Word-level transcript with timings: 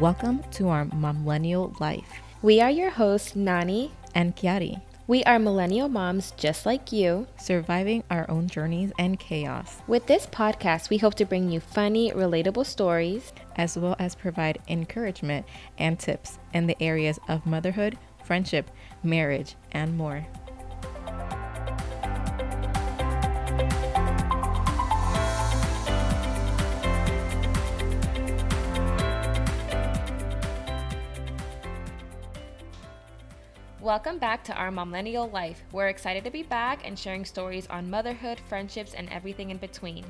Welcome 0.00 0.42
to 0.50 0.68
our 0.68 0.84
Momlennial 0.84 1.80
life. 1.80 2.20
We 2.42 2.60
are 2.60 2.70
your 2.70 2.90
hosts, 2.90 3.34
Nani 3.34 3.92
and 4.14 4.36
Kiari. 4.36 4.82
We 5.06 5.24
are 5.24 5.38
millennial 5.38 5.88
moms 5.88 6.32
just 6.32 6.66
like 6.66 6.92
you, 6.92 7.26
surviving 7.38 8.04
our 8.10 8.30
own 8.30 8.46
journeys 8.46 8.92
and 8.98 9.18
chaos. 9.18 9.78
With 9.86 10.06
this 10.06 10.26
podcast, 10.26 10.90
we 10.90 10.98
hope 10.98 11.14
to 11.14 11.24
bring 11.24 11.50
you 11.50 11.60
funny, 11.60 12.10
relatable 12.10 12.66
stories, 12.66 13.32
as 13.56 13.78
well 13.78 13.96
as 13.98 14.14
provide 14.14 14.58
encouragement 14.68 15.46
and 15.78 15.98
tips 15.98 16.38
in 16.52 16.66
the 16.66 16.76
areas 16.78 17.18
of 17.26 17.46
motherhood, 17.46 17.96
friendship, 18.22 18.70
marriage, 19.02 19.54
and 19.72 19.96
more. 19.96 20.26
Welcome 33.86 34.18
back 34.18 34.42
to 34.42 34.54
our 34.54 34.72
Momlennial 34.72 35.32
life. 35.32 35.62
We're 35.70 35.86
excited 35.86 36.24
to 36.24 36.30
be 36.32 36.42
back 36.42 36.84
and 36.84 36.98
sharing 36.98 37.24
stories 37.24 37.68
on 37.68 37.88
motherhood, 37.88 38.40
friendships, 38.48 38.94
and 38.94 39.08
everything 39.10 39.50
in 39.50 39.58
between. 39.58 40.04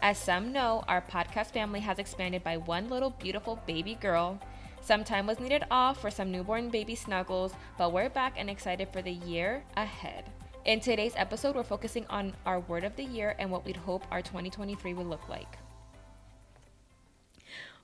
As 0.00 0.16
some 0.16 0.54
know, 0.54 0.82
our 0.88 1.02
podcast 1.02 1.48
family 1.48 1.80
has 1.80 1.98
expanded 1.98 2.42
by 2.42 2.56
one 2.56 2.88
little 2.88 3.10
beautiful 3.10 3.60
baby 3.66 3.98
girl. 4.00 4.40
Some 4.80 5.04
time 5.04 5.26
was 5.26 5.38
needed 5.38 5.64
off 5.70 6.00
for 6.00 6.10
some 6.10 6.32
newborn 6.32 6.70
baby 6.70 6.94
snuggles, 6.94 7.52
but 7.76 7.92
we're 7.92 8.08
back 8.08 8.36
and 8.38 8.48
excited 8.48 8.88
for 8.90 9.02
the 9.02 9.12
year 9.12 9.64
ahead. 9.76 10.24
In 10.64 10.80
today's 10.80 11.12
episode, 11.16 11.56
we're 11.56 11.62
focusing 11.62 12.06
on 12.08 12.32
our 12.46 12.60
word 12.60 12.84
of 12.84 12.96
the 12.96 13.04
year 13.04 13.36
and 13.38 13.50
what 13.50 13.66
we'd 13.66 13.76
hope 13.76 14.06
our 14.10 14.22
2023 14.22 14.94
would 14.94 15.06
look 15.06 15.28
like. 15.28 15.58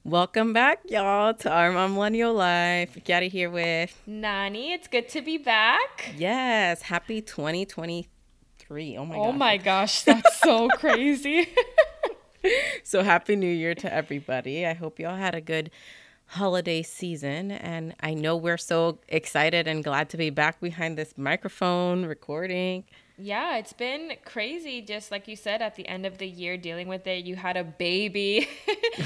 Welcome 0.06 0.52
back, 0.52 0.82
y'all, 0.88 1.34
to 1.34 1.50
our 1.50 1.72
Momlennial 1.72 2.32
life. 2.32 2.96
Kiari 3.04 3.28
here 3.28 3.50
with 3.50 4.00
Nani. 4.06 4.72
It's 4.72 4.86
good 4.86 5.08
to 5.08 5.20
be 5.20 5.36
back. 5.36 6.14
Yes, 6.16 6.82
happy 6.82 7.20
2023. 7.20 8.96
Oh 8.98 9.04
my 9.04 9.16
Oh 9.16 9.32
my 9.32 9.56
gosh, 9.56 10.02
that's 10.02 10.38
so 10.38 10.68
crazy. 10.74 11.48
so 12.84 13.02
happy 13.02 13.34
new 13.34 13.52
year 13.52 13.74
to 13.74 13.92
everybody. 13.92 14.64
I 14.64 14.74
hope 14.74 15.00
y'all 15.00 15.16
had 15.16 15.34
a 15.34 15.40
good 15.40 15.72
holiday 16.26 16.82
season 16.84 17.50
and 17.50 17.92
I 17.98 18.14
know 18.14 18.36
we're 18.36 18.58
so 18.58 19.00
excited 19.08 19.66
and 19.66 19.82
glad 19.82 20.08
to 20.10 20.16
be 20.16 20.30
back 20.30 20.60
behind 20.60 20.96
this 20.96 21.14
microphone 21.18 22.06
recording. 22.06 22.84
Yeah, 23.18 23.56
it's 23.56 23.72
been 23.72 24.12
crazy. 24.24 24.82
Just 24.82 25.10
like 25.10 25.26
you 25.26 25.36
said, 25.36 25.62
at 25.62 25.74
the 25.74 25.88
end 25.88 26.04
of 26.04 26.18
the 26.18 26.26
year, 26.26 26.56
dealing 26.56 26.86
with 26.86 27.06
it, 27.06 27.24
you 27.24 27.34
had 27.34 27.56
a 27.56 27.64
baby 27.64 28.48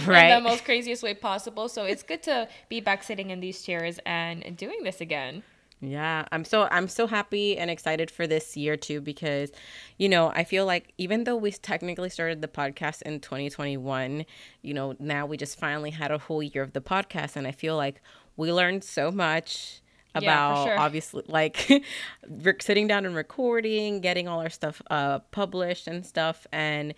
right. 0.05 0.25
in 0.33 0.43
the 0.43 0.49
most 0.49 0.65
craziest 0.65 1.03
way 1.03 1.15
possible. 1.15 1.69
So 1.69 1.85
it's 1.85 2.03
good 2.03 2.23
to 2.25 2.49
be 2.69 2.81
back 2.81 3.05
sitting 3.05 3.31
in 3.31 3.41
these 3.41 3.63
chairs 3.63 4.01
and 4.05 4.57
doing 4.57 4.83
this 4.83 5.01
again. 5.01 5.45
Yeah, 5.83 6.27
I'm 6.31 6.45
so 6.45 6.69
I'm 6.71 6.89
so 6.89 7.07
happy 7.07 7.57
and 7.57 7.71
excited 7.71 8.11
for 8.11 8.27
this 8.27 8.55
year 8.55 8.77
too 8.77 9.01
because 9.01 9.51
you 9.97 10.11
know, 10.11 10.29
I 10.29 10.45
feel 10.45 10.67
like 10.67 10.93
even 10.99 11.25
though 11.25 11.37
we 11.37 11.53
technically 11.53 12.11
started 12.11 12.43
the 12.43 12.49
podcast 12.49 13.01
in 13.03 13.21
2021, 13.21 14.27
you 14.61 14.75
know, 14.75 14.95
now 14.99 15.25
we 15.25 15.39
just 15.39 15.59
finally 15.59 15.91
had 15.91 16.11
a 16.11 16.19
whole 16.19 16.43
year 16.43 16.63
of 16.63 16.75
the 16.75 16.83
podcast 16.83 17.37
and 17.37 17.47
I 17.47 17.53
feel 17.53 17.77
like 17.77 18.03
we 18.37 18.53
learned 18.53 18.85
so 18.85 19.11
much 19.11 19.81
about 20.15 20.57
yeah, 20.57 20.65
sure. 20.65 20.79
obviously 20.79 21.23
like 21.29 21.85
sitting 22.61 22.87
down 22.87 23.07
and 23.07 23.15
recording, 23.15 24.01
getting 24.01 24.29
all 24.29 24.41
our 24.41 24.51
stuff 24.51 24.83
uh, 24.91 25.21
published 25.31 25.87
and 25.87 26.05
stuff, 26.05 26.47
and 26.53 26.95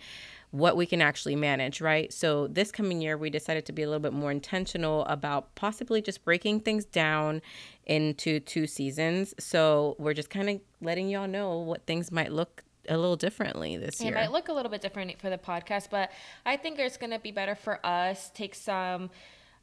what 0.53 0.77
we 0.77 0.85
can 0.85 1.01
actually 1.01 1.35
manage, 1.35 1.81
right? 1.81 2.13
So 2.13 2.45
this 2.45 2.71
coming 2.71 3.01
year, 3.01 3.17
we 3.17 3.31
decided 3.31 3.65
to 3.65 3.71
be 3.71 3.81
a 3.81 3.87
little 3.87 3.99
bit 3.99 4.13
more 4.13 4.29
intentional 4.29 5.03
about 5.05 5.55
possibly 5.55 5.99
just 5.99 6.23
breaking 6.23 6.59
things 6.59 6.85
down 6.85 7.41
into 7.87 8.39
two 8.39 8.67
seasons. 8.67 9.33
So 9.39 9.95
we're 9.97 10.13
just 10.13 10.29
kind 10.29 10.51
of 10.51 10.61
letting 10.79 11.09
y'all 11.09 11.27
know 11.27 11.57
what 11.57 11.87
things 11.87 12.11
might 12.11 12.31
look 12.31 12.63
a 12.87 12.95
little 12.95 13.15
differently 13.15 13.77
this 13.77 13.99
it 13.99 14.05
year. 14.05 14.13
It 14.13 14.15
might 14.15 14.31
look 14.31 14.47
a 14.47 14.53
little 14.53 14.69
bit 14.69 14.81
different 14.81 15.19
for 15.19 15.31
the 15.31 15.39
podcast, 15.39 15.87
but 15.89 16.11
I 16.45 16.57
think 16.57 16.77
it's 16.77 16.97
going 16.97 17.11
to 17.13 17.19
be 17.19 17.31
better 17.31 17.55
for 17.55 17.83
us. 17.83 18.29
Take 18.35 18.53
some 18.53 19.09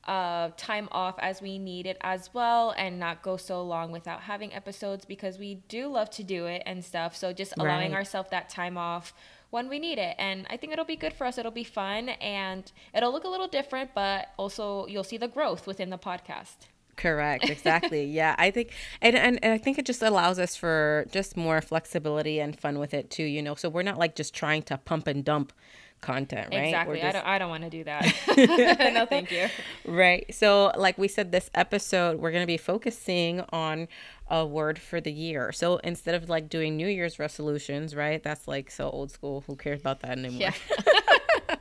uh, 0.05 0.51
time 0.57 0.89
off 0.93 1.17
as 1.19 1.43
we 1.43 1.59
need 1.59 1.87
it 1.87 1.99
as 2.01 2.33
well 2.33 2.75
and 2.77 2.99
not 2.99 3.23
go 3.23 3.37
so 3.37 3.63
long 3.63 3.93
without 3.93 4.23
having 4.23 4.53
episodes 4.53 5.05
because 5.05 5.39
we 5.39 5.57
do 5.69 5.89
love 5.89 6.11
to 6.11 6.25
do 6.25 6.47
it 6.47 6.63
and 6.67 6.85
stuff. 6.85 7.15
So 7.15 7.33
just 7.33 7.53
allowing 7.59 7.93
right. 7.93 7.99
ourselves 7.99 8.31
that 8.31 8.49
time 8.49 8.79
off 8.79 9.13
when 9.51 9.69
we 9.69 9.79
need 9.79 9.99
it. 9.99 10.17
And 10.19 10.47
I 10.49 10.57
think 10.57 10.73
it'll 10.73 10.85
be 10.85 10.97
good 10.97 11.13
for 11.13 11.27
us. 11.27 11.37
It'll 11.39 11.51
be 11.51 11.65
fun 11.65 12.09
and 12.09 12.71
it'll 12.95 13.13
look 13.13 13.25
a 13.25 13.29
little 13.29 13.49
different, 13.49 13.91
but 13.95 14.29
also 14.37 14.87
you'll 14.87 15.05
see 15.05 15.19
the 15.19 15.29
growth 15.29 15.67
within 15.67 15.91
the 15.91 15.99
podcast. 15.99 16.57
Correct. 16.97 17.49
Exactly. 17.49 18.05
yeah. 18.07 18.35
I 18.39 18.51
think, 18.51 18.73
and, 19.01 19.17
and, 19.17 19.43
and 19.43 19.53
I 19.53 19.59
think 19.59 19.79
it 19.79 19.87
just 19.87 20.03
allows 20.03 20.39
us 20.39 20.57
for 20.57 21.07
just 21.11 21.37
more 21.37 21.61
flexibility 21.61 22.41
and 22.41 22.59
fun 22.59 22.79
with 22.79 22.95
it 22.95 23.11
too, 23.11 23.25
you 23.25 23.43
know? 23.43 23.55
So 23.55 23.69
we're 23.69 23.83
not 23.83 23.99
like 23.99 24.15
just 24.15 24.35
trying 24.35 24.63
to 24.65 24.79
pump 24.79 25.07
and 25.07 25.25
dump 25.25 25.53
content, 26.01 26.49
right? 26.53 26.65
Exactly. 26.65 27.01
Just... 27.01 27.09
I 27.09 27.13
don't 27.13 27.27
I 27.27 27.39
don't 27.39 27.51
want 27.51 27.65
to 27.65 27.71
do 27.71 27.85
that. 27.85 28.13
no, 28.95 29.07
thank 29.07 29.31
you. 29.31 29.49
Right. 29.85 30.33
So, 30.35 30.73
like 30.77 30.99
we 30.99 31.09
said 31.09 31.33
this 31.33 31.51
episode, 31.55 32.21
we're 32.21 32.31
going 32.31 32.43
to 32.43 32.47
be 32.47 32.57
focusing 32.57 33.45
on 33.51 33.89
a 34.29 34.47
word 34.47 34.79
for 34.79 35.01
the 35.01 35.13
year. 35.13 35.53
So, 35.53 35.79
instead 35.79 36.15
of 36.15 36.29
like 36.29 36.49
doing 36.49 36.77
New 36.77 36.89
Year's 36.89 37.19
resolutions, 37.19 37.95
right? 37.95 38.23
That's 38.23 38.49
like 38.49 38.71
so 38.71 38.91
old 38.91 39.11
school. 39.11 39.45
Who 39.47 39.57
cares 39.57 39.81
about 39.81 40.01
that 40.01 40.19
anymore? 40.19 40.41
Yeah. 40.41 41.57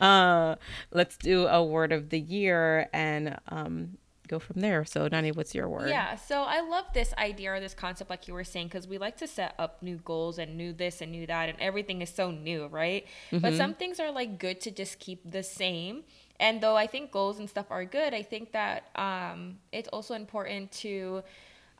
uh, 0.00 0.56
let's 0.92 1.16
do 1.16 1.46
a 1.46 1.64
word 1.64 1.92
of 1.92 2.10
the 2.10 2.20
year 2.20 2.88
and 2.92 3.38
um 3.48 3.98
go 4.26 4.38
from 4.38 4.60
there. 4.60 4.84
So, 4.84 5.08
Nani, 5.08 5.32
what's 5.32 5.54
your 5.54 5.68
word? 5.68 5.88
Yeah. 5.88 6.16
So, 6.16 6.42
I 6.42 6.60
love 6.60 6.86
this 6.92 7.14
idea 7.18 7.52
or 7.52 7.60
this 7.60 7.74
concept, 7.74 8.10
like 8.10 8.28
you 8.28 8.34
were 8.34 8.44
saying, 8.44 8.68
because 8.68 8.86
we 8.86 8.98
like 8.98 9.16
to 9.18 9.26
set 9.26 9.54
up 9.58 9.82
new 9.82 9.96
goals 9.96 10.38
and 10.38 10.56
new 10.56 10.72
this 10.72 11.00
and 11.00 11.12
new 11.12 11.26
that, 11.26 11.48
and 11.48 11.58
everything 11.60 12.02
is 12.02 12.10
so 12.10 12.30
new, 12.30 12.66
right? 12.66 13.06
Mm-hmm. 13.30 13.38
But 13.38 13.54
some 13.54 13.74
things 13.74 14.00
are 14.00 14.10
like 14.10 14.38
good 14.38 14.60
to 14.62 14.70
just 14.70 14.98
keep 14.98 15.30
the 15.30 15.42
same. 15.42 16.04
And 16.38 16.60
though 16.60 16.76
I 16.76 16.86
think 16.86 17.10
goals 17.10 17.38
and 17.38 17.48
stuff 17.48 17.66
are 17.70 17.84
good, 17.84 18.12
I 18.12 18.22
think 18.22 18.52
that 18.52 18.90
um, 18.96 19.58
it's 19.72 19.88
also 19.88 20.14
important 20.14 20.70
to, 20.72 21.22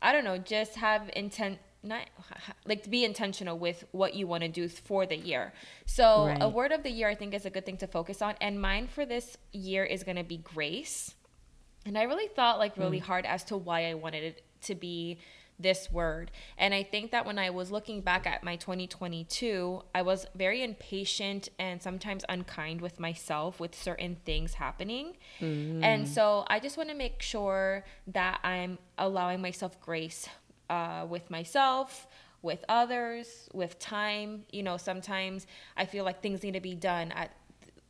I 0.01 0.11
don't 0.11 0.23
know, 0.23 0.37
just 0.37 0.75
have 0.75 1.09
intent 1.15 1.59
not 1.83 2.01
like 2.65 2.83
to 2.83 2.89
be 2.89 3.05
intentional 3.05 3.57
with 3.57 3.85
what 3.91 4.13
you 4.13 4.27
want 4.27 4.41
to 4.41 4.49
do 4.49 4.67
for 4.67 5.05
the 5.05 5.15
year. 5.15 5.53
So 5.85 6.25
right. 6.25 6.37
a 6.41 6.49
word 6.49 6.71
of 6.71 6.83
the 6.83 6.89
year 6.89 7.07
I 7.07 7.15
think 7.15 7.33
is 7.33 7.45
a 7.45 7.49
good 7.49 7.65
thing 7.65 7.77
to 7.77 7.87
focus 7.87 8.21
on 8.21 8.35
and 8.41 8.59
mine 8.59 8.87
for 8.87 9.05
this 9.05 9.37
year 9.53 9.83
is 9.85 10.03
going 10.03 10.17
to 10.17 10.23
be 10.23 10.37
grace. 10.37 11.15
And 11.87 11.97
I 11.97 12.03
really 12.03 12.27
thought 12.27 12.59
like 12.59 12.77
really 12.77 12.99
mm. 12.99 13.03
hard 13.03 13.25
as 13.25 13.43
to 13.45 13.57
why 13.57 13.89
I 13.89 13.93
wanted 13.93 14.23
it 14.23 14.43
to 14.63 14.75
be 14.75 15.19
this 15.59 15.91
word. 15.91 16.31
And 16.57 16.73
I 16.73 16.83
think 16.83 17.11
that 17.11 17.25
when 17.25 17.39
I 17.39 17.49
was 17.49 17.71
looking 17.71 18.01
back 18.01 18.27
at 18.27 18.43
my 18.43 18.57
2022, 18.57 19.81
I 19.95 20.01
was 20.01 20.27
very 20.35 20.63
impatient 20.63 21.49
and 21.57 21.81
sometimes 21.81 22.23
unkind 22.29 22.81
with 22.81 22.99
myself 22.99 23.59
with 23.59 23.73
certain 23.73 24.17
things 24.25 24.55
happening. 24.55 25.17
Mm. 25.41 25.83
And 25.83 26.07
so 26.07 26.45
I 26.47 26.59
just 26.59 26.77
want 26.77 26.89
to 26.89 26.95
make 26.95 27.21
sure 27.21 27.85
that 28.07 28.39
I'm 28.43 28.77
allowing 28.97 29.41
myself 29.41 29.79
grace 29.81 30.27
uh, 30.69 31.05
with 31.09 31.31
myself, 31.31 32.07
with 32.41 32.63
others, 32.69 33.49
with 33.53 33.79
time. 33.79 34.43
You 34.51 34.61
know, 34.61 34.77
sometimes 34.77 35.47
I 35.75 35.85
feel 35.85 36.03
like 36.03 36.21
things 36.21 36.43
need 36.43 36.53
to 36.53 36.59
be 36.59 36.75
done 36.75 37.11
at 37.13 37.31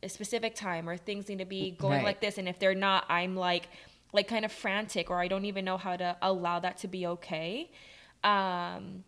a 0.02 0.08
specific 0.08 0.54
time 0.54 0.88
or 0.88 0.96
things 0.96 1.28
need 1.28 1.38
to 1.38 1.44
be 1.44 1.72
going 1.72 1.98
right. 1.98 2.04
like 2.04 2.20
this 2.20 2.38
and 2.38 2.48
if 2.48 2.58
they're 2.58 2.74
not 2.74 3.04
i'm 3.08 3.34
like 3.34 3.68
like 4.12 4.28
kind 4.28 4.44
of 4.44 4.52
frantic 4.52 5.10
or 5.10 5.20
i 5.20 5.28
don't 5.28 5.44
even 5.44 5.64
know 5.64 5.76
how 5.76 5.96
to 5.96 6.16
allow 6.22 6.58
that 6.58 6.78
to 6.78 6.88
be 6.88 7.06
okay. 7.06 7.70
Um 8.24 9.04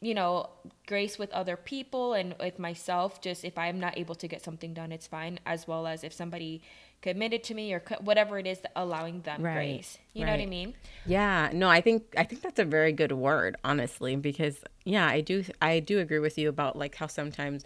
you 0.00 0.14
know 0.14 0.50
grace 0.86 1.18
with 1.18 1.32
other 1.32 1.56
people 1.56 2.12
and 2.12 2.34
with 2.38 2.58
myself 2.58 3.20
just 3.20 3.44
if 3.44 3.56
i'm 3.56 3.80
not 3.80 3.96
able 3.96 4.14
to 4.14 4.28
get 4.28 4.42
something 4.42 4.74
done 4.74 4.92
it's 4.92 5.06
fine 5.06 5.40
as 5.46 5.66
well 5.66 5.86
as 5.86 6.04
if 6.04 6.12
somebody 6.12 6.62
committed 7.02 7.42
to 7.44 7.54
me 7.54 7.72
or 7.72 7.82
whatever 8.00 8.38
it 8.38 8.46
is 8.46 8.58
allowing 8.74 9.20
them 9.22 9.42
right, 9.42 9.54
grace. 9.54 9.98
You 10.12 10.22
right. 10.22 10.26
know 10.26 10.32
what 10.38 10.42
i 10.42 10.46
mean? 10.46 10.74
Yeah. 11.06 11.50
No 11.52 11.68
i 11.68 11.80
think 11.80 12.14
i 12.16 12.24
think 12.24 12.42
that's 12.42 12.58
a 12.58 12.64
very 12.64 12.92
good 12.92 13.12
word 13.12 13.56
honestly 13.64 14.16
because 14.16 14.58
yeah 14.84 15.06
i 15.06 15.20
do 15.20 15.44
i 15.62 15.80
do 15.80 15.98
agree 15.98 16.18
with 16.18 16.36
you 16.36 16.48
about 16.48 16.76
like 16.76 16.94
how 16.94 17.06
sometimes 17.06 17.64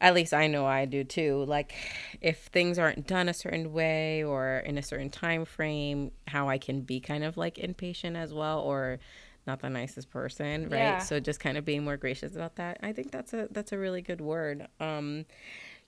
at 0.00 0.14
least 0.14 0.34
I 0.34 0.46
know 0.46 0.66
I 0.66 0.84
do 0.84 1.04
too. 1.04 1.44
Like 1.46 1.74
if 2.20 2.44
things 2.46 2.78
aren't 2.78 3.06
done 3.06 3.28
a 3.28 3.34
certain 3.34 3.72
way 3.72 4.22
or 4.24 4.58
in 4.58 4.78
a 4.78 4.82
certain 4.82 5.10
time 5.10 5.44
frame, 5.44 6.10
how 6.26 6.48
I 6.48 6.58
can 6.58 6.82
be 6.82 7.00
kind 7.00 7.24
of 7.24 7.36
like 7.36 7.58
impatient 7.58 8.16
as 8.16 8.32
well 8.32 8.60
or 8.60 8.98
not 9.46 9.60
the 9.60 9.70
nicest 9.70 10.10
person, 10.10 10.68
right? 10.68 10.80
Yeah. 10.80 10.98
So 10.98 11.20
just 11.20 11.40
kind 11.40 11.56
of 11.56 11.64
being 11.64 11.84
more 11.84 11.96
gracious 11.96 12.34
about 12.34 12.56
that. 12.56 12.78
I 12.82 12.92
think 12.92 13.10
that's 13.10 13.32
a 13.32 13.48
that's 13.50 13.72
a 13.72 13.78
really 13.78 14.02
good 14.02 14.20
word. 14.20 14.66
Um 14.80 15.24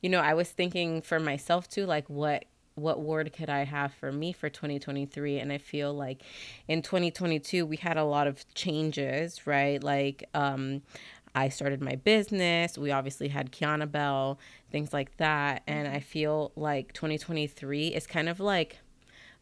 you 0.00 0.08
know, 0.08 0.20
I 0.20 0.34
was 0.34 0.48
thinking 0.48 1.02
for 1.02 1.18
myself 1.18 1.68
too 1.68 1.84
like 1.84 2.08
what 2.08 2.44
what 2.76 3.00
word 3.00 3.32
could 3.32 3.50
I 3.50 3.64
have 3.64 3.92
for 3.92 4.12
me 4.12 4.32
for 4.32 4.48
2023? 4.48 5.40
And 5.40 5.52
I 5.52 5.58
feel 5.58 5.92
like 5.92 6.22
in 6.68 6.80
2022 6.82 7.66
we 7.66 7.76
had 7.76 7.96
a 7.96 8.04
lot 8.04 8.26
of 8.28 8.46
changes, 8.54 9.46
right? 9.46 9.82
Like 9.82 10.24
um 10.34 10.82
I 11.38 11.48
started 11.50 11.80
my 11.80 11.94
business. 11.94 12.76
We 12.76 12.90
obviously 12.90 13.28
had 13.28 13.52
Kiana 13.52 13.90
Bell, 13.90 14.38
things 14.72 14.92
like 14.92 15.16
that. 15.18 15.62
And 15.68 15.86
I 15.86 16.00
feel 16.00 16.50
like 16.56 16.92
2023 16.94 17.88
is 17.88 18.06
kind 18.06 18.28
of 18.28 18.40
like 18.40 18.78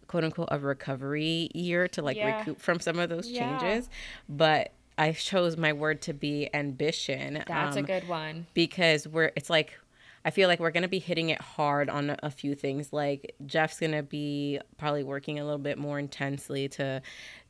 quote 0.06 0.22
unquote 0.25 0.48
a 0.50 0.58
recovery 0.58 1.50
year 1.54 1.88
to 1.88 2.02
like 2.02 2.16
Yeah. 2.19 2.38
recoup 2.38 2.60
from 2.60 2.81
some 2.81 2.98
of 2.98 3.08
those 3.08 3.28
Yeah. 3.31 3.58
changes. 3.58 3.88
But 4.28 4.72
I 4.98 5.12
chose 5.12 5.56
my 5.56 5.72
word 5.72 6.02
to 6.02 6.12
be 6.12 6.48
ambition. 6.54 7.43
That's 7.46 7.76
a 7.76 7.81
um, 7.81 7.87
good 7.87 8.06
one. 8.08 8.46
because 8.54 9.08
we're 9.08 9.32
it's 9.34 9.50
like 9.50 9.78
I 10.26 10.31
feel 10.31 10.49
like 10.49 10.58
we're 10.58 10.73
gonna 10.73 10.88
be 10.88 10.99
hitting 10.99 11.31
it 11.31 11.40
hard 11.40 11.88
on 11.88 12.17
a, 12.20 12.31
few 12.32 12.56
things. 12.56 12.93
Like 12.93 13.37
Jeff's 13.46 13.78
gonna 13.78 14.02
be 14.02 14.58
probably 14.76 15.05
working 15.05 15.38
a 15.38 15.44
little 15.44 15.56
bit 15.56 15.78
more 15.78 16.00
intensely 16.00 16.69
to 16.70 17.00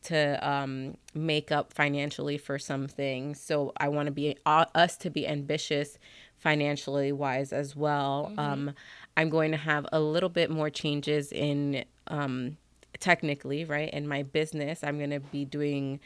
to 0.02 0.49
um, 0.49 0.99
make 1.14 1.50
up 1.50 1.73
financially 1.73 2.37
for 2.37 2.58
some 2.58 2.87
things. 2.87 3.40
So 3.40 3.73
I 3.78 3.88
want 3.88 4.08
to 4.08 4.12
be 4.12 4.37
uh, 4.44 4.67
us 4.75 4.99
to 4.99 5.11
be 5.11 5.26
ambitious 5.26 5.99
financially 6.37 7.12
wise 7.12 7.50
as 7.50 7.75
well. 7.75 8.31
Um, 8.37 8.75
I'm 9.17 9.31
going 9.31 9.52
to 9.52 9.56
have 9.56 9.87
a 9.90 9.99
little 9.99 10.28
bit 10.28 10.50
more 10.50 10.69
changes 10.69 11.32
in 11.32 11.87
um, 12.08 12.58
technically 13.00 13.64
right 13.64 13.90
in 13.90 14.06
my 14.06 14.23
business. 14.23 14.84
I'm 14.84 14.99
gonna 14.99 15.20
be 15.20 15.46
doing. 15.46 15.99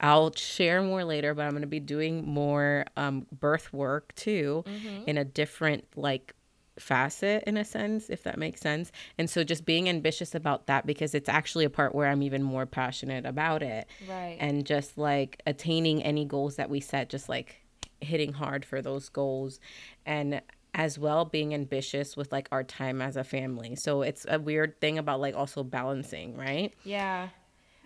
I'll 0.00 0.34
share 0.34 0.82
more 0.82 1.04
later, 1.04 1.34
but 1.34 1.42
I'm 1.42 1.50
going 1.50 1.62
to 1.62 1.68
be 1.68 1.80
doing 1.80 2.26
more 2.26 2.84
um, 2.96 3.26
birth 3.32 3.72
work 3.72 4.14
too 4.14 4.64
in 5.06 5.18
a 5.18 5.24
different 5.24 5.84
like 5.96 6.34
facet 6.78 7.44
in 7.46 7.56
a 7.56 7.64
sense, 7.64 8.10
if 8.10 8.22
that 8.24 8.38
makes 8.38 8.60
sense. 8.60 8.90
And 9.18 9.28
so 9.28 9.44
just 9.44 9.64
being 9.64 9.88
ambitious 9.88 10.34
about 10.34 10.66
that 10.66 10.86
because 10.86 11.14
it's 11.14 11.28
actually 11.28 11.64
a 11.64 11.70
part 11.70 11.94
where 11.94 12.08
I'm 12.08 12.22
even 12.22 12.42
more 12.42 12.66
passionate 12.66 13.24
about 13.24 13.62
it. 13.62 13.86
Right. 14.08 14.36
And 14.40 14.66
just 14.66 14.98
like 14.98 15.40
attaining 15.46 16.02
any 16.02 16.24
goals 16.24 16.56
that 16.56 16.70
we 16.70 16.80
set, 16.80 17.08
just 17.08 17.28
like 17.28 17.56
hitting 18.00 18.32
hard 18.32 18.64
for 18.64 18.82
those 18.82 19.08
goals. 19.08 19.60
And 20.04 20.42
as 20.74 20.98
well 20.98 21.24
being 21.24 21.54
ambitious 21.54 22.16
with 22.16 22.32
like 22.32 22.48
our 22.50 22.64
time 22.64 23.00
as 23.00 23.16
a 23.16 23.24
family. 23.24 23.76
So 23.76 24.02
it's 24.02 24.26
a 24.28 24.40
weird 24.40 24.80
thing 24.80 24.98
about 24.98 25.20
like 25.20 25.36
also 25.36 25.62
balancing, 25.62 26.36
right? 26.36 26.74
Yeah. 26.84 27.28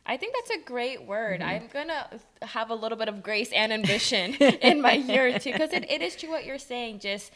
I 0.09 0.17
think 0.17 0.35
that's 0.35 0.51
a 0.59 0.65
great 0.65 1.05
word. 1.07 1.41
Mm-hmm. 1.41 1.49
I'm 1.51 1.67
going 1.73 1.89
to 1.89 2.47
have 2.47 2.71
a 2.71 2.75
little 2.75 2.97
bit 2.99 3.09
of 3.09 3.23
grace 3.23 3.53
and 3.53 3.73
ambition 3.73 4.35
in 4.71 4.81
my 4.81 4.95
year 4.95 5.39
too 5.39 5.53
because 5.53 5.73
it, 5.73 5.89
it 5.91 6.01
is 6.03 6.17
true 6.17 6.31
what 6.31 6.45
you're 6.47 6.59
saying 6.59 6.99
just 7.01 7.31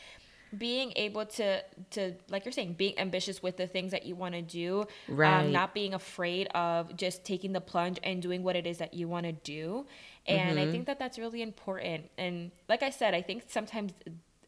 being 0.58 0.92
able 0.96 1.24
to 1.24 1.62
to 1.90 2.12
like 2.28 2.44
you're 2.44 2.52
saying 2.52 2.74
being 2.74 2.98
ambitious 2.98 3.42
with 3.42 3.56
the 3.56 3.66
things 3.66 3.90
that 3.92 4.04
you 4.04 4.14
want 4.14 4.34
to 4.34 4.42
do 4.42 4.86
Right. 5.08 5.44
um, 5.44 5.52
not 5.52 5.72
being 5.72 5.94
afraid 5.94 6.46
of 6.48 6.94
just 6.96 7.24
taking 7.24 7.52
the 7.52 7.60
plunge 7.60 7.98
and 8.02 8.20
doing 8.20 8.42
what 8.42 8.54
it 8.54 8.66
is 8.66 8.76
that 8.78 8.92
you 8.92 9.08
want 9.08 9.24
to 9.24 9.32
do 9.32 9.86
and 10.26 10.58
Mm-hmm. 10.58 10.68
i 10.68 10.70
think 10.70 10.86
that 10.86 10.98
that's 10.98 11.18
really 11.18 11.40
important 11.40 12.10
and 12.18 12.50
like 12.68 12.82
i 12.82 12.90
said 12.90 13.14
i 13.14 13.22
think 13.22 13.44
sometimes 13.48 13.92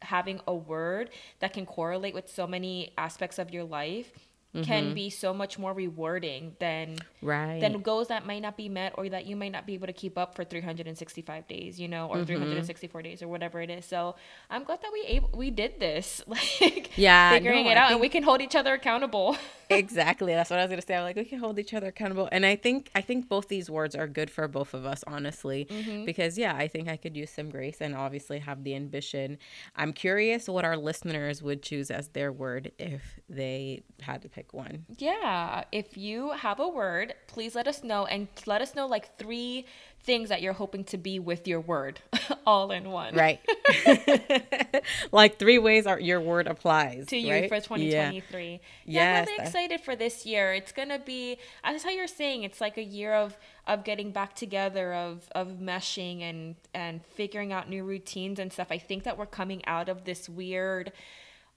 having 0.03 0.39
a 0.47 0.53
word 0.53 1.09
that 1.39 1.53
can 1.53 1.65
correlate 1.65 2.13
with 2.13 2.29
so 2.31 2.45
many 2.45 2.91
aspects 2.99 3.39
of 3.39 3.49
your 3.51 3.63
life 3.63 4.11
can 4.63 4.93
be 4.93 5.09
so 5.09 5.33
much 5.33 5.57
more 5.59 5.73
rewarding 5.73 6.55
than 6.59 6.95
Mm-hmm. 6.95 7.25
Right. 7.27 7.59
than 7.59 7.81
goals 7.81 8.09
that 8.09 8.27
might 8.27 8.43
not 8.43 8.55
be 8.55 8.69
met 8.69 8.93
or 8.99 9.09
that 9.09 9.25
you 9.25 9.35
might 9.35 9.51
not 9.51 9.65
be 9.65 9.73
able 9.73 9.87
to 9.87 9.93
keep 9.93 10.15
up 10.15 10.35
for 10.35 10.43
365 10.43 11.47
days 11.47 11.79
you 11.79 11.87
know 11.87 12.07
or 12.07 12.17
Mm-hmm. 12.17 12.25
364 12.25 13.01
days 13.01 13.21
or 13.23 13.27
whatever 13.27 13.61
it 13.61 13.69
is 13.71 13.83
so 13.85 14.15
i'm 14.51 14.63
glad 14.63 14.81
that 14.81 14.91
we 14.93 15.01
able 15.07 15.29
we 15.33 15.49
did 15.49 15.79
this 15.79 16.21
like 16.27 16.91
Yeah, 16.97 17.31
figuring 17.31 17.65
no, 17.65 17.71
it 17.71 17.77
I 17.77 17.81
out 17.85 17.91
and 17.91 17.99
we 18.01 18.09
can 18.09 18.21
hold 18.23 18.41
each 18.41 18.55
other 18.55 18.73
accountable 18.73 19.35
exactly 19.71 20.33
that's 20.33 20.49
what 20.51 20.59
i 20.59 20.63
was 20.63 20.69
gonna 20.69 20.81
say 20.83 20.95
i'm 20.95 21.03
like 21.03 21.15
we 21.15 21.25
can 21.25 21.39
hold 21.39 21.57
each 21.57 21.73
other 21.73 21.87
accountable 21.87 22.29
and 22.31 22.45
i 22.45 22.55
think 22.55 22.91
i 22.93 23.01
think 23.01 23.27
both 23.27 23.47
these 23.47 23.69
words 23.69 23.95
are 23.95 24.07
good 24.07 24.29
for 24.29 24.47
both 24.47 24.73
of 24.73 24.85
us 24.85 25.03
honestly 25.07 25.65
Mm-hmm. 25.69 26.05
because 26.05 26.37
yeah 26.37 26.55
i 26.55 26.67
think 26.67 26.87
i 26.87 26.95
could 26.97 27.17
use 27.17 27.31
some 27.31 27.49
grace 27.49 27.77
and 27.81 27.95
obviously 27.95 28.39
have 28.39 28.63
the 28.63 28.75
ambition 28.75 29.37
i'm 29.75 29.91
curious 29.93 30.47
what 30.47 30.63
our 30.65 30.77
listeners 30.77 31.41
would 31.41 31.63
choose 31.63 31.89
as 31.89 32.09
their 32.09 32.31
word 32.31 32.71
if 32.77 33.19
they 33.29 33.81
had 34.01 34.21
to 34.21 34.29
pick 34.29 34.44
one 34.53 34.85
yeah 34.97 35.63
if 35.71 35.97
you 35.97 36.31
have 36.31 36.59
a 36.59 36.67
word 36.67 37.13
please 37.27 37.55
let 37.55 37.67
us 37.67 37.83
know 37.83 38.05
and 38.05 38.27
let 38.45 38.61
us 38.61 38.75
know 38.75 38.87
like 38.87 39.17
three 39.17 39.65
things 40.03 40.29
that 40.29 40.41
you're 40.41 40.53
hoping 40.53 40.83
to 40.83 40.97
be 40.97 41.17
with 41.17 41.47
your 41.47 41.59
word 41.59 41.99
all 42.45 42.71
in 42.71 42.91
one 42.91 43.15
right 43.15 43.39
like 45.11 45.39
three 45.39 45.57
ways 45.57 45.87
our, 45.87 45.99
your 45.99 46.21
word 46.21 46.47
applies 46.47 47.07
to 47.07 47.17
you 47.17 47.31
right? 47.31 47.49
for 47.49 47.59
2023. 47.59 48.51
Yeah, 48.51 48.59
Yes, 48.85 49.27
I'm 49.27 49.33
really 49.33 49.47
excited 49.47 49.81
for 49.81 49.95
this 49.95 50.25
year. 50.25 50.53
It's 50.53 50.71
gonna 50.71 50.99
be, 50.99 51.37
as 51.63 51.83
how 51.83 51.89
you're 51.89 52.07
saying, 52.07 52.43
it's 52.43 52.61
like 52.61 52.77
a 52.77 52.83
year 52.83 53.13
of 53.13 53.37
of 53.67 53.83
getting 53.83 54.11
back 54.11 54.35
together, 54.35 54.93
of 54.93 55.27
of 55.33 55.59
meshing 55.59 56.21
and 56.21 56.55
and 56.73 57.05
figuring 57.05 57.51
out 57.51 57.69
new 57.69 57.83
routines 57.83 58.39
and 58.39 58.51
stuff. 58.51 58.67
I 58.71 58.77
think 58.77 59.03
that 59.03 59.17
we're 59.17 59.25
coming 59.25 59.65
out 59.65 59.89
of 59.89 60.05
this 60.05 60.29
weird. 60.29 60.91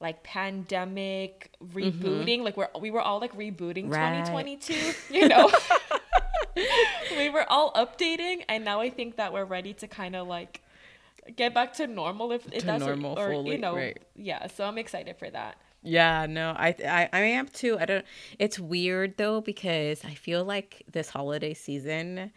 Like 0.01 0.23
pandemic 0.23 1.51
rebooting, 1.73 2.43
like 2.43 2.55
we're 2.55 2.69
we 2.79 2.89
were 2.89 3.01
all 3.01 3.19
like 3.19 3.35
rebooting 3.35 3.89
Mm-hmm. 3.89 3.91
Right. 3.91 4.25
2022, 4.25 4.93
you 5.13 5.27
know. 5.27 5.51
we 7.17 7.29
were 7.29 7.45
all 7.49 7.71
updating, 7.73 8.43
and 8.47 8.63
now 8.63 8.79
I 8.81 8.89
think 8.89 9.17
that 9.17 9.33
we're 9.33 9.45
ready 9.45 9.73
to 9.75 9.87
kind 9.87 10.15
of 10.15 10.27
like 10.27 10.61
get 11.35 11.53
back 11.53 11.73
to 11.73 11.87
normal 11.87 12.31
if, 12.31 12.49
To 12.49 12.65
that's 12.65 12.79
normal 12.83 13.19
or 13.19 13.31
fully, 13.31 13.51
you 13.51 13.57
know 13.57 13.75
right. 13.75 13.99
yeah. 14.15 14.47
So 14.47 14.65
I'm 14.65 14.77
excited 14.77 15.17
for 15.17 15.29
that. 15.29 15.57
Yeah, 15.81 16.25
no, 16.27 16.51
I, 16.57 16.75
I 16.85 17.09
I 17.13 17.19
am 17.21 17.47
too. 17.47 17.77
I 17.79 17.85
don't. 17.85 18.05
It's 18.37 18.59
weird 18.59 19.17
though 19.17 19.41
because 19.41 20.03
I 20.03 20.13
feel 20.13 20.43
like 20.43 20.83
this 20.91 21.09
holiday 21.09 21.53
season, 21.53 22.31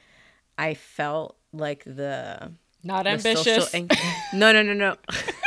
I 0.58 0.74
felt 0.74 1.36
like 1.52 1.84
the 1.84 2.52
Not 2.84 3.04
the 3.04 3.18
social 3.18 3.52
ambitious. 3.52 3.74
an- 3.74 3.88
no, 4.38 4.52
no, 4.52 4.62
no, 4.62 4.74
no. 4.74 4.96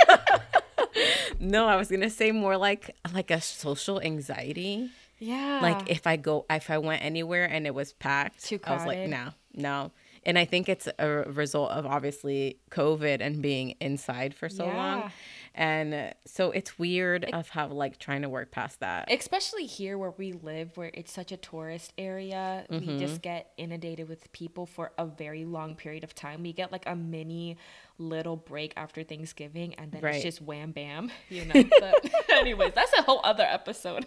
no, 1.40 1.68
I 1.68 1.76
was 1.76 1.90
gonna 1.90 2.10
say 2.10 2.32
more 2.32 2.58
like 2.58 2.96
like 3.14 3.32
a 3.32 3.42
social 3.42 4.02
anxiety. 4.02 4.90
Yeah. 5.20 5.60
Like 5.62 5.90
if 5.90 6.06
I 6.08 6.18
go, 6.18 6.46
if 6.50 6.70
I 6.70 6.78
went 6.78 7.04
anywhere 7.04 7.46
and 7.46 7.66
it 7.66 7.74
was 7.74 7.94
packed, 7.94 8.44
Too 8.44 8.60
I 8.64 8.74
was 8.74 8.86
like, 8.86 9.10
no, 9.10 9.30
no. 9.54 9.92
And 10.26 10.40
I 10.40 10.46
think 10.46 10.68
it's 10.68 10.88
a 10.98 11.08
result 11.08 11.72
of 11.72 11.86
obviously 11.86 12.58
COVID 12.72 13.22
and 13.22 13.42
being 13.42 13.76
inside 13.80 14.34
for 14.34 14.50
so 14.50 14.66
long. 14.66 15.12
And 15.58 16.14
so 16.26 16.52
it's 16.52 16.78
weird 16.78 17.26
of 17.32 17.48
how 17.50 17.68
like 17.70 17.98
trying 17.98 18.24
to 18.24 18.30
work 18.30 18.52
past 18.52 18.82
that. 18.82 19.10
especially 19.10 19.66
here 19.66 19.98
where 19.98 20.12
we 20.18 20.34
live 20.34 20.76
where 20.76 20.92
it's 20.94 21.12
such 21.14 21.32
a 21.32 21.38
tourist 21.38 21.94
area 21.98 22.66
we 22.70 22.76
Mm-hmm. 22.80 22.98
just 23.00 23.22
get 23.22 23.52
inundated 23.58 24.10
with 24.10 24.30
people 24.34 24.66
for 24.66 24.92
a 24.98 25.06
very 25.06 25.46
long 25.46 25.76
period 25.76 26.04
of 26.04 26.14
time 26.14 26.44
we 26.44 26.52
get 26.54 26.72
like 26.74 26.84
a 26.88 26.96
mini 26.96 27.58
little 27.98 28.36
break 28.36 28.74
after 28.76 29.02
thanksgiving 29.04 29.74
and 29.76 29.92
then 29.94 30.02
Right. 30.02 30.16
it's 30.16 30.24
just 30.26 30.42
wham 30.42 30.72
bam 30.72 31.10
you 31.30 31.46
know 31.46 31.64
but 31.80 32.10
anyways 32.32 32.74
that's 32.76 32.92
a 32.94 33.02
whole 33.04 33.22
other 33.24 33.46
episode 33.46 34.06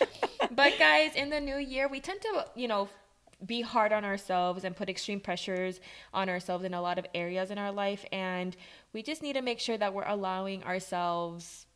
but 0.50 0.78
guys 0.78 1.14
in 1.16 1.30
the 1.30 1.40
new 1.40 1.56
year 1.56 1.88
we 1.88 2.00
tend 2.00 2.20
to 2.22 2.46
you 2.54 2.68
know 2.68 2.88
be 3.44 3.60
hard 3.60 3.92
on 3.92 4.04
ourselves 4.04 4.64
and 4.64 4.76
put 4.76 4.88
extreme 4.88 5.20
pressures 5.20 5.80
on 6.12 6.28
ourselves 6.28 6.64
in 6.64 6.74
a 6.74 6.80
lot 6.80 6.98
of 6.98 7.06
areas 7.14 7.50
in 7.50 7.58
our 7.58 7.72
life 7.72 8.04
and 8.12 8.56
we 8.92 9.02
just 9.02 9.22
need 9.22 9.34
to 9.34 9.42
make 9.42 9.58
sure 9.58 9.76
that 9.76 9.92
we're 9.94 10.06
allowing 10.06 10.62
ourselves 10.64 11.66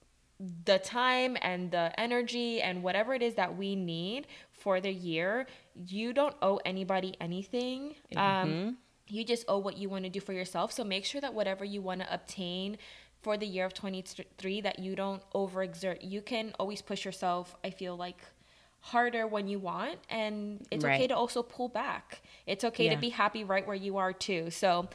the 0.64 0.78
time 0.78 1.36
and 1.40 1.70
the 1.70 1.98
energy 1.98 2.60
and 2.60 2.82
whatever 2.82 3.14
it 3.14 3.22
is 3.22 3.34
that 3.34 3.56
we 3.56 3.74
need 3.74 4.26
for 4.52 4.80
the 4.80 4.92
year. 4.92 5.46
You 5.86 6.12
don't 6.12 6.36
owe 6.42 6.60
anybody 6.64 7.14
anything. 7.20 7.94
Um, 8.16 8.76
you 9.08 9.24
just 9.24 9.44
owe 9.48 9.58
what 9.58 9.76
you 9.78 9.88
want 9.88 10.04
to 10.04 10.10
do 10.10 10.20
for 10.20 10.32
yourself. 10.32 10.72
So 10.72 10.84
make 10.84 11.04
sure 11.04 11.20
that 11.20 11.32
whatever 11.32 11.64
you 11.64 11.80
want 11.80 12.00
to 12.02 12.12
obtain 12.12 12.76
for 13.22 13.36
the 13.36 13.46
year 13.46 13.64
of 13.64 13.74
23 13.74 14.60
that 14.60 14.78
you 14.78 14.94
don't 14.94 15.22
overexert. 15.32 15.98
You 16.00 16.20
can 16.20 16.52
always 16.60 16.82
push 16.82 17.04
yourself 17.04 17.56
i 17.64 17.70
feel 17.70 17.96
like 17.96 18.18
harder 18.80 19.26
when 19.26 19.48
you 19.48 19.58
want 19.58 19.98
and 20.08 20.64
it's 20.70 20.84
okay 20.84 21.08
to 21.08 21.14
also 21.16 21.42
pull 21.42 21.68
back 21.68 22.22
it's 22.46 22.62
okay 22.64 22.84
Yeah. 22.84 22.94
to 22.94 23.00
be 23.00 23.08
happy 23.08 23.42
right 23.42 23.66
where 23.66 23.74
you 23.76 23.96
are 23.96 24.12
too 24.12 24.50
so 24.50 24.88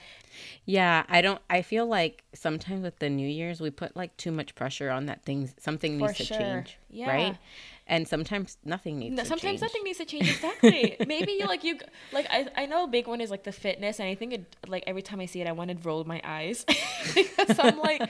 Yeah, 0.65 1.03
I 1.09 1.21
don't. 1.21 1.41
I 1.49 1.61
feel 1.61 1.85
like 1.85 2.23
sometimes 2.33 2.83
with 2.83 2.99
the 2.99 3.09
New 3.09 3.27
Year's, 3.27 3.59
we 3.59 3.69
put 3.69 3.97
like 3.97 4.15
too 4.15 4.31
much 4.31 4.55
pressure 4.55 4.89
on 4.89 5.07
that 5.07 5.23
things. 5.25 5.53
Something 5.59 5.97
needs 5.97 6.17
to 6.17 6.25
change, 6.25 6.77
Yeah. 6.89 7.09
right? 7.09 7.37
And 7.85 8.07
sometimes 8.07 8.57
nothing 8.63 8.97
needs 8.99 9.17
No, 9.17 9.23
to 9.23 9.27
sometimes 9.27 9.59
change. 9.59 9.61
nothing 9.61 9.83
needs 9.83 9.97
to 9.97 10.05
change 10.05 10.29
exactly. 10.35 10.95
Maybe 11.05 11.33
you 11.33 11.47
like 11.47 11.63
you 11.65 11.79
like 12.13 12.27
I 12.29 12.47
I 12.55 12.65
know 12.65 12.85
a 12.85 12.87
big 12.87 13.07
one 13.07 13.19
is 13.19 13.29
like 13.29 13.43
the 13.43 13.51
fitness, 13.51 13.99
and 13.99 14.07
I 14.07 14.15
think 14.15 14.31
it 14.33 14.55
like 14.67 14.83
every 14.87 15.01
time 15.01 15.19
I 15.19 15.25
see 15.25 15.41
it, 15.41 15.47
I 15.47 15.51
want 15.51 15.69
to 15.71 15.77
roll 15.87 16.03
my 16.05 16.21
eyes 16.23 16.63
because 17.13 17.59
I'm 17.59 17.77
like, 17.79 18.01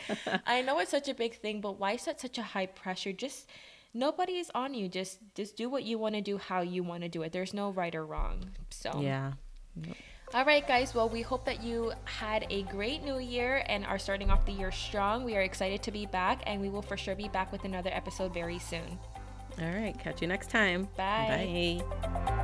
I 0.46 0.62
know 0.62 0.78
it's 0.80 0.92
such 0.92 1.10
a 1.10 1.16
big 1.16 1.40
thing, 1.40 1.60
but 1.62 1.80
why 1.80 1.96
set 1.96 2.22
such 2.22 2.38
a 2.38 2.44
high 2.44 2.68
pressure? 2.68 3.14
Just 3.14 3.48
nobody 3.94 4.34
is 4.34 4.52
on 4.56 4.74
you. 4.74 4.88
Just 4.88 5.20
just 5.36 5.56
do 5.58 5.70
what 5.70 5.84
you 5.84 5.98
want 5.98 6.16
to 6.16 6.22
do, 6.22 6.38
how 6.38 6.62
you 6.62 6.84
want 6.84 7.04
to 7.04 7.10
do 7.10 7.22
it. 7.24 7.32
There's 7.32 7.54
no 7.54 7.70
right 7.72 7.94
or 7.94 8.06
wrong. 8.06 8.52
So 8.70 9.00
Yeah. 9.02 9.34
all 10.34 10.46
right, 10.46 10.66
guys. 10.68 10.94
Well, 10.96 11.10
we 11.10 11.22
hope 11.22 11.46
that 11.46 11.62
you 11.64 11.92
had 12.06 12.46
a 12.50 12.64
great 12.64 13.04
new 13.04 13.20
year 13.20 13.64
and 13.68 13.86
are 13.86 14.00
starting 14.00 14.30
off 14.32 14.46
the 14.46 14.54
year 14.54 14.72
strong. 14.72 15.24
We 15.24 15.36
are 15.36 15.42
excited 15.42 15.84
to 15.84 15.92
be 15.92 16.06
back, 16.06 16.42
and 16.46 16.62
we 16.62 16.70
will 16.70 16.82
for 16.82 16.98
sure 16.98 17.16
be 17.16 17.28
back 17.28 17.52
with 17.52 17.64
another 17.66 17.90
episode 17.94 18.34
very 18.34 18.60
soon. 18.60 19.00
All 19.62 19.68
right. 19.70 19.98
Catch 20.00 20.22
you 20.22 20.28
next 20.28 20.50
time. 20.50 20.88
Bye. 20.96 21.82
Bye. 22.02 22.38